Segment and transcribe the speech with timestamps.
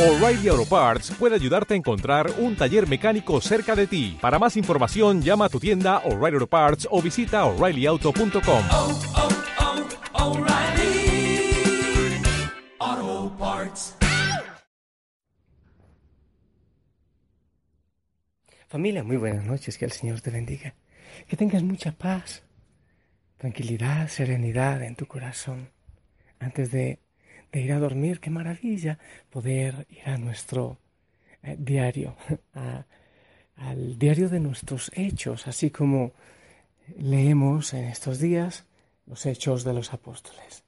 [0.00, 4.16] O'Reilly Auto Parts puede ayudarte a encontrar un taller mecánico cerca de ti.
[4.18, 8.64] Para más información, llama a tu tienda O'Reilly Auto Parts o visita oreillyauto.com.
[8.70, 9.00] oh,
[12.80, 13.96] oh, Parts.
[18.68, 20.72] Familia, muy buenas noches, que el Señor te bendiga.
[21.28, 22.42] Que tengas mucha paz,
[23.36, 25.68] tranquilidad, serenidad en tu corazón.
[26.38, 27.00] Antes de,
[27.52, 28.98] de ir a dormir, qué maravilla
[29.30, 30.78] poder ir a nuestro
[31.42, 32.16] eh, diario,
[33.56, 36.12] al diario de nuestros hechos, así como
[36.96, 38.64] leemos en estos días
[39.06, 40.64] los hechos de los apóstoles.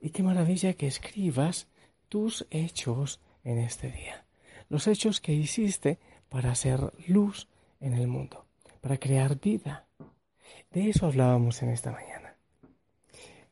[0.00, 1.66] Y qué maravilla que escribas
[2.08, 4.24] tus hechos en este día.
[4.68, 5.98] Los hechos que hiciste
[6.28, 7.48] para hacer luz
[7.80, 8.46] en el mundo,
[8.80, 9.86] para crear vida.
[10.70, 12.36] De eso hablábamos en esta mañana.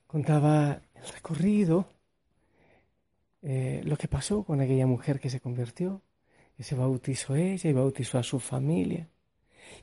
[0.06, 1.88] Contaba el recorrido,
[3.42, 6.02] eh, lo que pasó con aquella mujer que se convirtió,
[6.56, 9.08] que se bautizó ella y bautizó a su familia.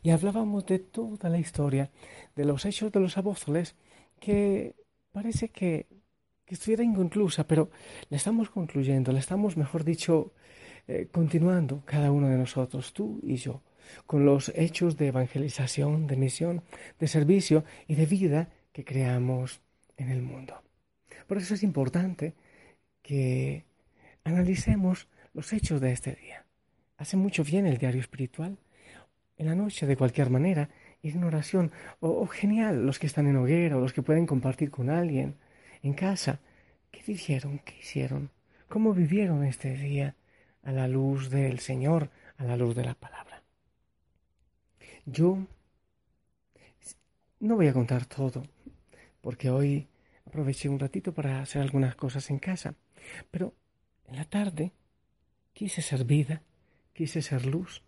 [0.02, 1.91] Y hablábamos de toda la historia,
[2.35, 3.75] de los hechos de los apóstoles,
[4.19, 4.75] que
[5.11, 5.87] parece que,
[6.45, 7.69] que estuviera inconclusa, pero
[8.09, 10.33] la estamos concluyendo, la estamos, mejor dicho,
[10.87, 13.61] eh, continuando cada uno de nosotros, tú y yo,
[14.05, 16.63] con los hechos de evangelización, de misión,
[16.99, 19.61] de servicio y de vida que creamos
[19.97, 20.61] en el mundo.
[21.27, 22.33] Por eso es importante
[23.09, 23.65] que
[24.23, 26.45] analicemos los hechos de este día.
[26.95, 28.59] Hace mucho bien el diario espiritual.
[29.35, 30.69] En la noche, de cualquier manera,
[31.02, 31.71] ir en oración.
[32.02, 35.37] O, genial, los que están en hoguera o los que pueden compartir con alguien
[35.81, 36.39] en casa.
[36.91, 37.57] ¿Qué dijeron?
[37.65, 38.30] ¿Qué hicieron?
[38.67, 40.15] ¿Cómo vivieron este día
[40.61, 43.41] a la luz del Señor, a la luz de la palabra?
[45.07, 45.47] Yo
[47.39, 48.43] no voy a contar todo,
[49.21, 49.87] porque hoy
[50.27, 52.75] aproveché un ratito para hacer algunas cosas en casa,
[53.31, 53.53] pero
[54.07, 54.73] en la tarde
[55.53, 56.41] quise ser vida,
[56.93, 57.83] quise ser luz,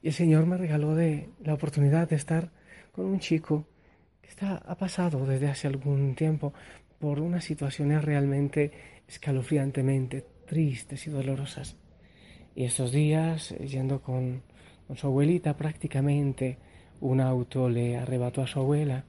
[0.00, 2.50] y el Señor me regaló de la oportunidad de estar
[2.92, 3.66] con un chico
[4.20, 6.52] que está, ha pasado desde hace algún tiempo
[6.98, 8.70] por unas situaciones realmente
[9.08, 11.76] escalofriantemente tristes y dolorosas.
[12.54, 14.42] Y estos días, eh, yendo con,
[14.86, 16.58] con su abuelita prácticamente,
[17.00, 19.04] un auto le arrebató a su abuela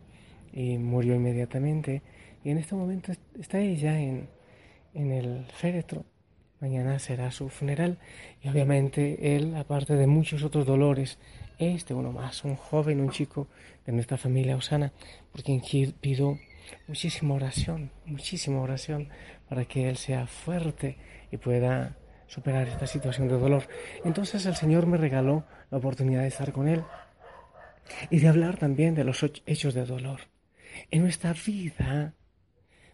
[0.51, 2.01] y murió inmediatamente.
[2.43, 4.27] Y en este momento est- está ella en,
[4.93, 6.05] en el féretro.
[6.59, 7.97] Mañana será su funeral
[8.41, 11.17] y obviamente él, aparte de muchos otros dolores,
[11.59, 13.47] este uno más, un joven, un chico
[13.85, 14.93] de nuestra familia Osana,
[15.31, 16.39] por quien qui- pido
[16.87, 19.09] muchísima oración, muchísima oración
[19.49, 20.97] para que él sea fuerte
[21.31, 23.67] y pueda superar esta situación de dolor.
[24.05, 26.83] Entonces el Señor me regaló la oportunidad de estar con él
[28.09, 30.21] y de hablar también de los hechos de dolor.
[30.89, 32.13] En nuestra vida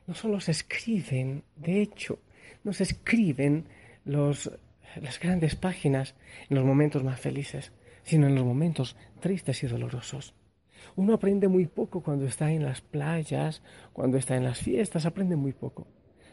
[0.09, 2.18] no solo se escriben, de hecho,
[2.64, 3.68] no se escriben
[4.06, 4.52] los,
[5.00, 6.16] las grandes páginas
[6.50, 10.34] en los momentos más felices, sino en los momentos tristes y dolorosos.
[10.96, 13.62] Uno aprende muy poco cuando está en las playas,
[13.94, 15.86] cuando está en las fiestas, aprende muy poco.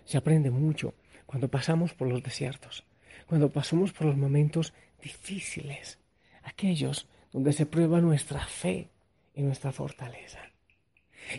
[0.07, 0.95] Se aprende mucho
[1.27, 2.87] cuando pasamos por los desiertos,
[3.27, 4.73] cuando pasamos por los momentos
[5.03, 5.99] difíciles,
[6.45, 8.89] aquellos donde se prueba nuestra fe
[9.35, 10.41] y nuestra fortaleza.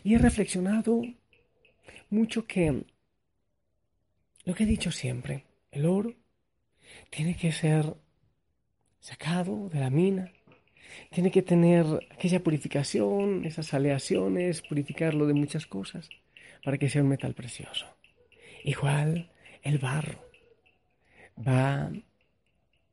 [0.03, 1.02] Y he reflexionado
[2.09, 2.84] mucho que
[4.45, 6.13] lo que he dicho siempre, el oro
[7.09, 7.95] tiene que ser
[9.00, 10.31] sacado de la mina,
[11.12, 16.09] tiene que tener aquella purificación, esas aleaciones, purificarlo de muchas cosas
[16.63, 17.88] para que sea un metal precioso.
[18.63, 19.31] Igual
[19.62, 20.25] el barro.
[21.38, 21.91] Va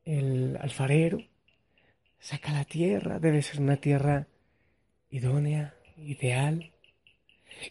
[0.03, 1.17] el alfarero,
[2.19, 4.27] saca la tierra, debe ser una tierra
[5.09, 6.73] idónea, ideal,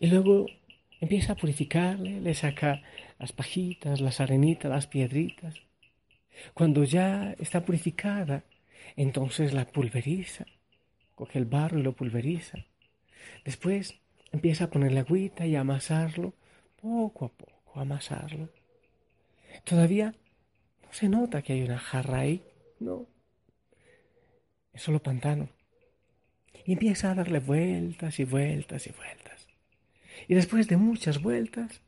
[0.00, 0.46] y luego
[1.04, 2.82] empieza a purificarle, le saca
[3.18, 5.54] las pajitas, las arenitas, las piedritas.
[6.52, 8.44] Cuando ya está purificada,
[8.96, 10.46] entonces la pulveriza,
[11.14, 12.66] coge el barro y lo pulveriza.
[13.44, 14.00] Después
[14.32, 16.34] empieza a ponerle agüita y a amasarlo,
[16.80, 18.48] poco a poco, amasarlo.
[19.64, 20.14] Todavía
[20.82, 22.42] no se nota que hay una jarra ahí,
[22.80, 23.06] no.
[24.72, 25.48] Es solo pantano.
[26.64, 29.43] Y empieza a darle vueltas y vueltas y vueltas.
[30.28, 31.82] Y después de muchas vueltas,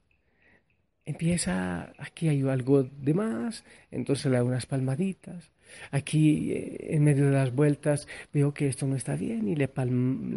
[1.05, 5.51] empieza, aquí hay algo de más, entonces le da unas palmaditas.
[5.91, 9.71] Aquí, eh, en medio de las vueltas, veo que esto no está bien y le,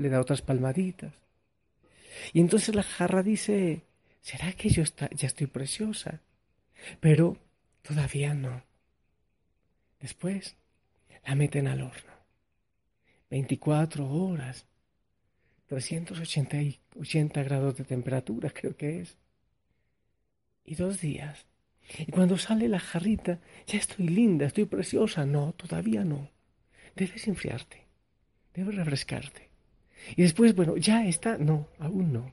[0.01, 1.13] le da otras palmaditas.
[2.33, 3.83] Y entonces la jarra dice,
[4.21, 6.21] ¿será que yo está- ya estoy preciosa?
[6.99, 7.37] Pero
[7.81, 8.63] todavía no.
[9.99, 10.55] Después
[11.25, 12.13] la meten al horno.
[13.29, 14.65] 24 horas.
[15.69, 19.17] 380 y 80 grados de temperatura, creo que es.
[20.65, 21.45] Y dos días.
[21.97, 25.25] Y cuando sale la jarrita, ya estoy linda, estoy preciosa.
[25.25, 26.29] No, todavía no.
[26.95, 27.87] Debes enfriarte,
[28.53, 29.49] debes refrescarte.
[30.15, 31.37] Y después, bueno, ya está.
[31.37, 32.31] No, aún no.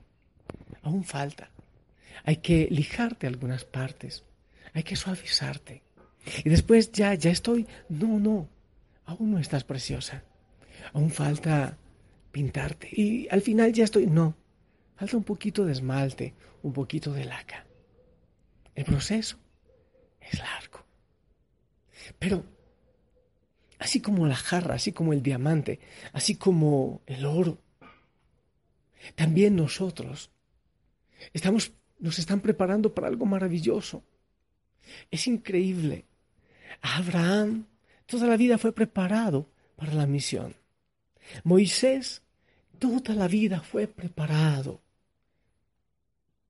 [0.82, 1.50] Aún falta.
[2.24, 4.24] Hay que lijarte algunas partes.
[4.72, 5.82] Hay que suavizarte.
[6.44, 7.66] Y después ya, ya estoy.
[7.88, 8.48] No, no.
[9.06, 10.22] Aún no estás preciosa.
[10.92, 11.78] Aún falta
[12.36, 12.90] pintarte.
[12.92, 14.06] Y al final ya estoy.
[14.06, 14.36] No.
[14.94, 17.66] Falta un poquito de esmalte, un poquito de laca.
[18.74, 19.38] El proceso
[20.20, 20.84] es largo.
[22.18, 22.44] Pero,
[23.78, 25.80] así como la jarra, así como el diamante,
[26.12, 27.58] así como el oro,
[29.14, 30.30] también nosotros
[31.32, 34.04] estamos, nos están preparando para algo maravilloso.
[35.10, 36.04] Es increíble.
[36.82, 37.64] Abraham
[38.04, 40.54] toda la vida fue preparado para la misión.
[41.44, 42.22] Moisés
[42.78, 44.80] toda la vida fue preparado.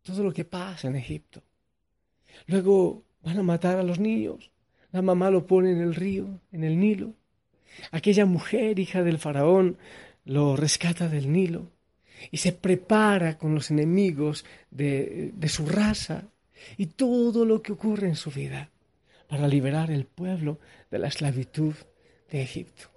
[0.03, 1.43] Todo lo que pasa en Egipto.
[2.47, 4.51] Luego van a matar a los niños.
[4.93, 7.15] La mamá lo pone en el río, en el Nilo.
[7.91, 9.79] Aquella mujer, hija del faraón,
[10.25, 11.71] lo rescata del Nilo
[12.31, 16.25] y se prepara con los enemigos de, su raza
[16.77, 18.71] y todo lo que ocurre en su vida
[19.29, 20.59] para liberar el pueblo
[20.91, 21.75] de la esclavitud
[22.31, 22.89] de Egipto.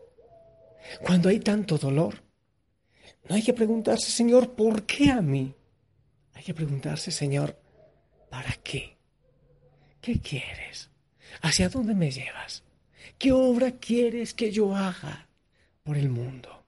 [1.02, 2.16] Cuando hay tanto dolor,
[3.28, 5.54] no hay que preguntarse, Señor, ¿por qué a mí?
[6.34, 7.60] Hay que preguntarse, Señor,
[8.30, 8.98] ¿para qué?
[10.02, 10.90] ¿Qué quieres?
[11.42, 12.64] ¿Hacia dónde me llevas?
[13.18, 15.28] ¿Qué obra quieres que yo haga
[15.84, 16.66] por el mundo?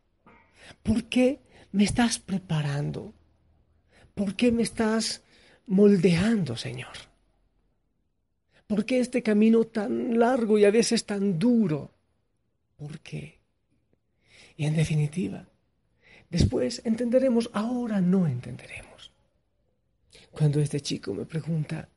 [0.84, 1.40] ¿Por qué
[1.72, 3.14] me estás preparando?
[4.14, 5.24] ¿Por qué me estás
[5.68, 6.94] moldeando, Señor?
[8.68, 11.92] ¿Por qué este camino tan largo y a veces tan duro?
[12.78, 13.40] ¿Por qué?
[14.58, 15.48] Y en definitiva,
[16.32, 19.12] después entenderemos, ahora no entenderemos.
[20.32, 21.88] Cuando este chico me pregunta,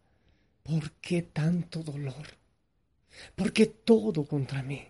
[0.62, 2.26] ¿por qué tanto dolor?
[3.34, 4.82] ¿Por qué todo contra mí?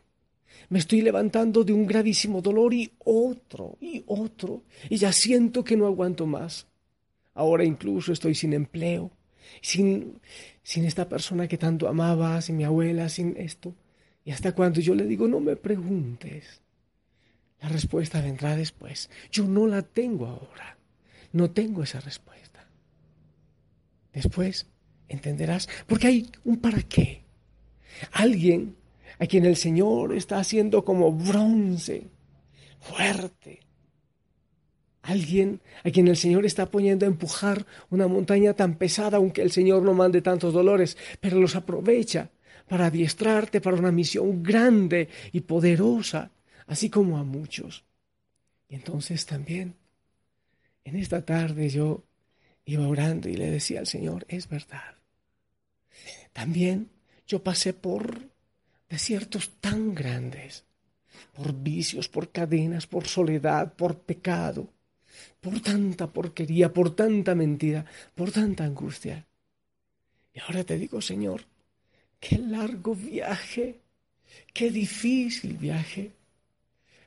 [0.71, 5.77] Me estoy levantando de un gravísimo dolor y otro y otro, y ya siento que
[5.77, 6.67] no aguanto más.
[7.35, 9.11] Ahora incluso estoy sin empleo,
[9.61, 10.21] sin,
[10.63, 13.75] sin esta persona que tanto amaba, sin mi abuela, sin esto.
[14.25, 16.63] Y hasta cuando yo le digo, no me preguntes,
[17.65, 19.09] la respuesta vendrá después.
[19.33, 20.77] Yo no la tengo ahora.
[21.33, 22.69] No tengo esa respuesta.
[24.13, 24.67] Después
[25.09, 27.25] entenderás, porque hay un para qué.
[28.13, 28.77] Alguien
[29.19, 32.09] a quien el Señor está haciendo como bronce,
[32.81, 33.61] fuerte.
[35.01, 39.53] Alguien a quien el Señor está poniendo a empujar una montaña tan pesada, aunque el
[39.53, 42.31] Señor no mande tantos dolores, pero los aprovecha
[42.69, 46.31] para adiestrarte para una misión grande y poderosa,
[46.67, 47.85] así como a muchos.
[48.69, 49.75] Y entonces también,
[50.85, 52.05] en esta tarde yo
[52.65, 54.97] iba orando y le decía al Señor, es verdad.
[56.33, 56.91] También
[57.27, 58.29] yo pasé por
[58.89, 60.65] desiertos tan grandes,
[61.33, 64.69] por vicios, por cadenas, por soledad, por pecado,
[65.41, 67.85] por tanta porquería, por tanta mentira,
[68.15, 69.27] por tanta angustia.
[70.33, 71.45] Y ahora te digo, Señor,
[72.19, 73.81] qué largo viaje,
[74.53, 76.13] qué difícil viaje,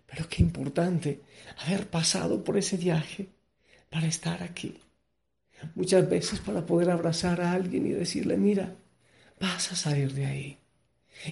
[0.08, 1.22] pero qué importante
[1.60, 3.30] haber pasado por ese viaje
[3.90, 4.80] para estar aquí.
[5.76, 8.76] Muchas veces para poder abrazar a alguien y decirle, mira,
[9.40, 10.58] vas a salir de ahí.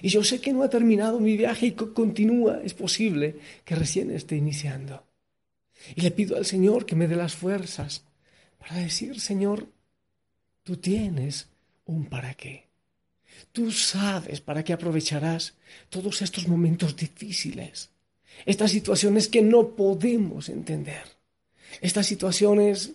[0.02, 3.76] Y yo sé que no ha terminado mi viaje y que continúa, es posible que
[3.76, 5.04] recién esté iniciando.
[5.94, 8.04] Y le pido al Señor que me dé las fuerzas
[8.58, 9.68] para decir, Señor,
[10.64, 11.48] tú tienes
[11.84, 12.66] un para qué.
[13.52, 15.54] Tú sabes para qué aprovecharás
[15.88, 17.90] todos estos momentos difíciles,
[18.44, 21.04] estas situaciones que no podemos entender,
[21.80, 22.92] estas situaciones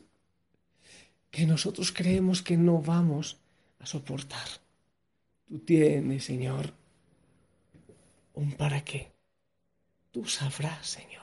[1.29, 3.37] que nosotros creemos que no vamos
[3.79, 4.47] a soportar.
[5.47, 6.73] Tú tienes, Señor,
[8.33, 9.11] un para qué.
[10.11, 11.21] Tú sabrás, Señor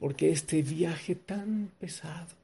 [0.00, 2.34] porque este viaje tan pesado,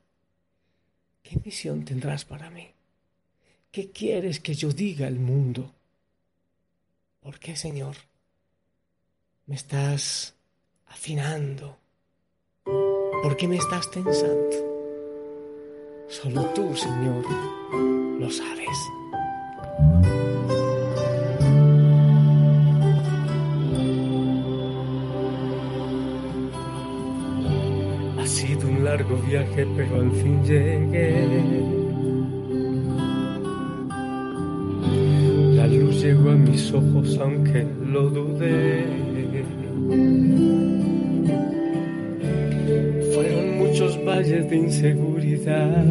[1.22, 2.68] ¿qué misión tendrás para mí?
[3.72, 5.74] ¿Qué quieres que yo diga al mundo?
[7.20, 7.96] ¿Por qué, Señor?
[9.46, 10.35] Me estás
[10.88, 11.76] afinando.
[12.64, 14.56] ¿Por qué me estás tensando?
[16.08, 17.24] Solo tú, Señor,
[18.20, 18.78] lo sabes.
[28.86, 31.26] largo viaje, pero al fin llegué.
[35.56, 39.15] La luz llegó a mis ojos, aunque lo dudé.
[43.78, 45.84] muchos valles de inseguridad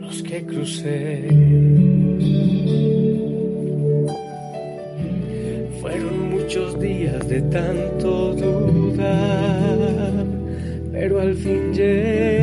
[0.00, 1.28] los que crucé.
[5.80, 10.26] Fueron muchos días de tanto dudar,
[10.90, 12.35] pero al fin llegué.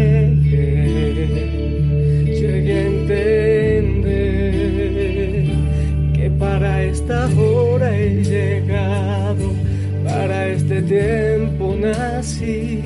[10.64, 12.80] Este tiempo nací.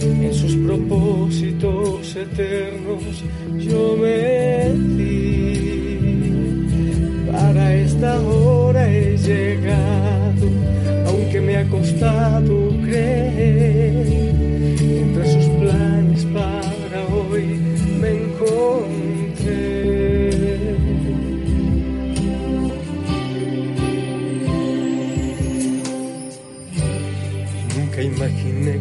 [0.00, 3.24] En sus propósitos eternos
[3.58, 5.56] yo me di.
[7.32, 10.46] Para esta hora he llegado,
[11.06, 12.65] aunque me ha costado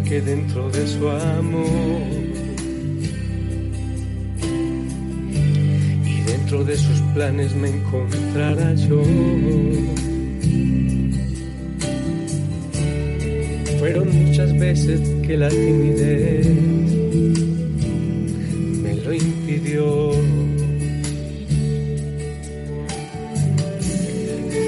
[0.08, 1.66] que dentro de su amor
[6.06, 9.02] y dentro de sus planes me encontrara yo.
[13.80, 16.48] Fueron muchas veces que la timidez
[18.84, 20.12] me lo impidió.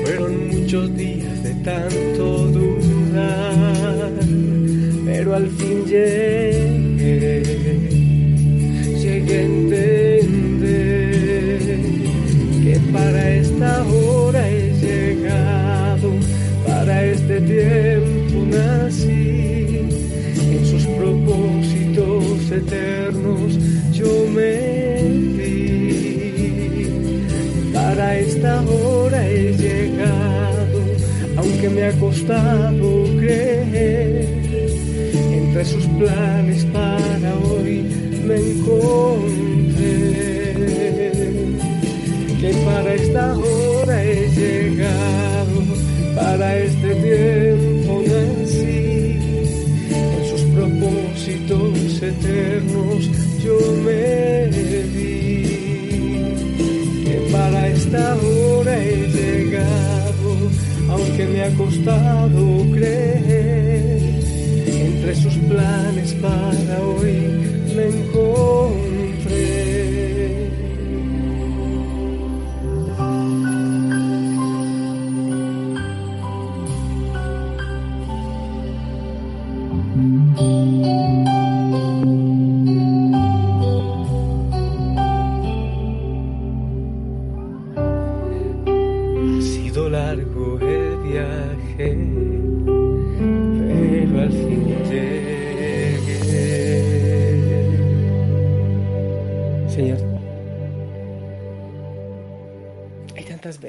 [0.03, 4.06] Fueron muchos días de tanto dudar,
[5.17, 6.66] pero al fin llegué,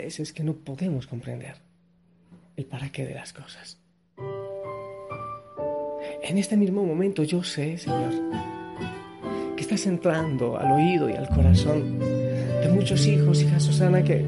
[0.09, 1.57] veces que no podemos comprender
[2.57, 3.79] el para qué de las cosas.
[6.23, 8.15] En este mismo momento yo sé, Señor,
[9.55, 14.25] que estás entrando al oído y al corazón de muchos hijos, hija Susana, que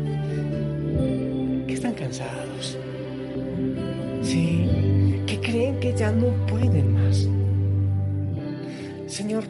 [1.67, 2.77] que están cansados.
[4.23, 4.69] Sí,
[5.27, 7.27] que creen que ya no pueden más.
[9.07, 9.45] Señor,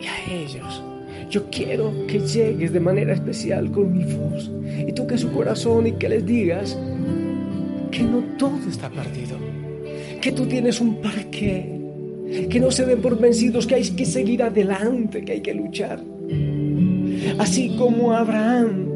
[0.00, 0.82] y a ellos,
[1.30, 4.50] yo quiero que llegues de manera especial con mi voz
[4.86, 6.78] y toques su corazón y que les digas
[7.90, 9.36] que no todo está perdido,
[10.20, 11.78] que tú tienes un para qué,
[12.50, 16.02] que no se den por vencidos, que hay que seguir adelante, que hay que luchar.
[17.38, 18.88] Así como Abraham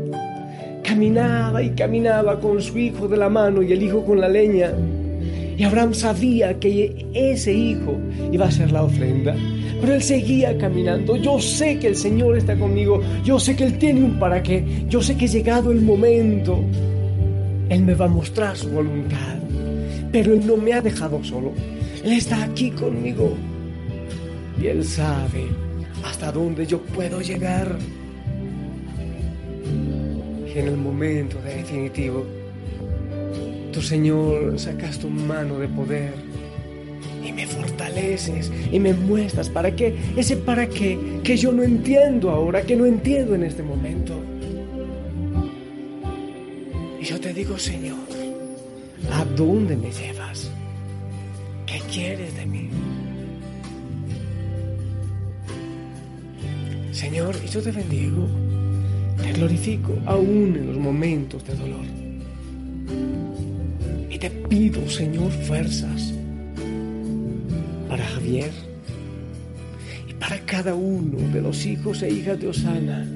[0.83, 4.73] caminaba y caminaba con su hijo de la mano y el hijo con la leña.
[5.57, 7.99] Y Abraham sabía que ese hijo
[8.33, 9.37] iba a ser la ofrenda.
[9.83, 11.17] Pero él seguía caminando.
[11.17, 13.01] Yo sé que el Señor está conmigo.
[13.25, 14.87] Yo sé que Él tiene un para qué.
[14.89, 16.63] Yo sé que llegado el momento,
[17.69, 19.41] Él me va a mostrar su voluntad.
[20.13, 21.53] Pero Él no me ha dejado solo.
[22.05, 23.37] Él está aquí conmigo.
[24.57, 25.49] Y Él sabe
[26.05, 27.77] hasta dónde yo puedo llegar.
[30.47, 32.25] Y en el momento definitivo,
[33.73, 36.32] tu Señor sacas tu mano de poder
[38.71, 42.87] y me muestras para qué, ese para qué que yo no entiendo ahora, que no
[42.87, 44.15] entiendo en este momento.
[47.01, 47.99] Y yo te digo, Señor,
[49.13, 50.51] ¿a dónde me llevas?
[51.67, 52.71] ¿Qué quieres de mí?
[56.93, 58.27] Señor, y yo te bendigo,
[59.21, 61.85] te glorifico aún en los momentos de dolor.
[64.09, 66.15] Y te pido, Señor, fuerzas
[67.93, 68.51] para Javier
[70.09, 73.07] y para cada uno de los hijos e hijas de Osana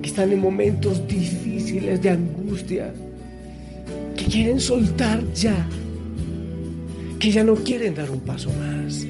[0.00, 2.94] que están en momentos difíciles de angustia,
[4.16, 5.66] que quieren soltar ya
[7.18, 9.04] que ya no quieren dar un paso más.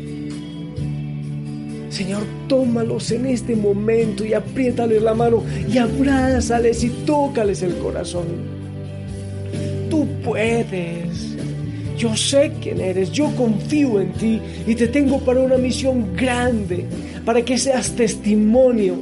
[1.90, 8.24] Señor, tómalos en este momento y apriétales la mano y abrázales y tócales el corazón.
[9.90, 11.33] Tú puedes.
[12.04, 16.84] Yo sé quién eres, yo confío en ti y te tengo para una misión grande,
[17.24, 18.96] para que seas testimonio,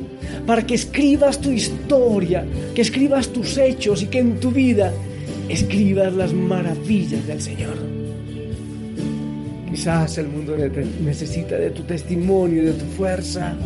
[0.47, 4.93] para que escribas tu historia, que escribas tus hechos y que en tu vida
[5.49, 7.75] escribas las maravillas del Señor.
[9.69, 10.57] Quizás el mundo
[11.05, 13.57] necesita de tu testimonio de tu fuerza.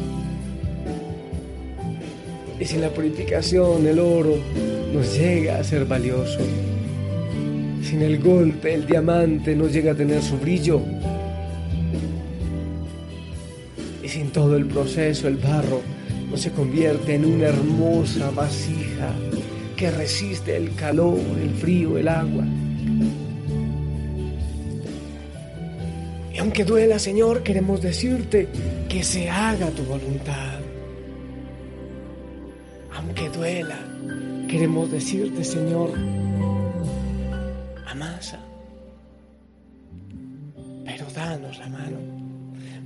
[2.58, 4.38] Y sin la purificación el oro
[4.94, 6.38] nos llega a ser valioso.
[7.88, 10.80] Sin el golpe el diamante no llega a tener su brillo.
[14.02, 15.82] Y sin todo el proceso el barro
[16.28, 19.14] no se convierte en una hermosa vasija
[19.76, 22.44] que resiste el calor, el frío, el agua.
[26.34, 28.48] Y aunque duela, Señor, queremos decirte
[28.88, 30.58] que se haga tu voluntad.
[32.96, 33.78] Aunque duela,
[34.48, 35.92] queremos decirte, Señor,
[37.96, 38.38] amasa.
[40.84, 41.98] Pero danos la mano.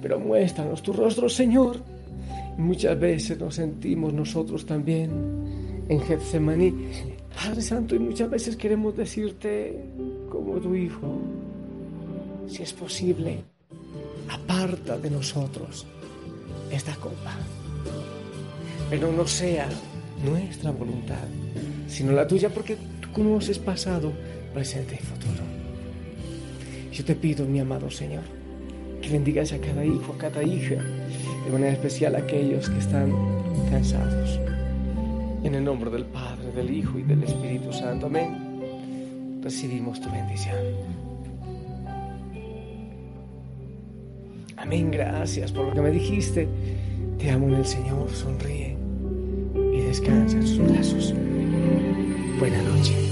[0.00, 1.82] Pero muéstranos tu rostro, Señor.
[2.56, 5.10] muchas veces nos sentimos nosotros también
[5.88, 6.72] en Getsemaní.
[7.34, 9.82] Padre Santo, y muchas veces queremos decirte
[10.30, 11.18] como tu Hijo,
[12.46, 13.42] si es posible,
[14.28, 15.86] aparta de nosotros
[16.70, 17.34] esta copa.
[18.90, 19.68] Pero no sea
[20.24, 21.26] nuestra voluntad,
[21.88, 24.12] sino la tuya, porque tú conoces pasado,
[24.52, 25.42] presente y futuro.
[26.92, 28.24] Yo te pido, mi amado Señor,
[29.00, 30.76] que bendigas a cada hijo, a cada hija,
[31.44, 33.12] de manera especial a aquellos que están
[33.70, 34.40] cansados
[35.42, 38.06] en el nombre del Padre, del Hijo y del Espíritu Santo.
[38.06, 39.40] Amén.
[39.42, 40.56] Recibimos tu bendición.
[44.56, 44.90] Amén.
[44.90, 46.48] Gracias por lo que me dijiste.
[47.18, 48.10] Te amo en el Señor.
[48.10, 48.76] Sonríe
[49.54, 51.14] y descansa en sus brazos.
[52.38, 53.09] Buena noche.